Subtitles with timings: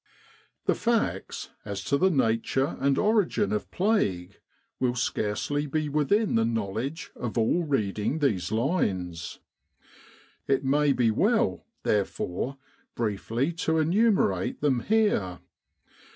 [0.65, 4.39] The facts as to the nature and origin of plague
[4.79, 9.37] will scarcely be within the knowledge of all reading these lines:
[10.47, 12.57] it may be w.ell therefore
[12.95, 15.37] briefly to enumerate them here.